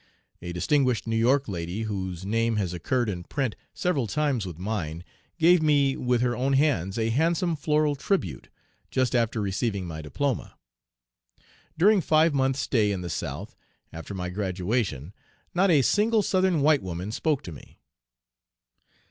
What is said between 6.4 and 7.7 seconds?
hands a handsome